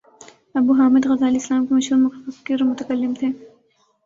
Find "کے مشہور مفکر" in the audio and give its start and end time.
1.65-2.57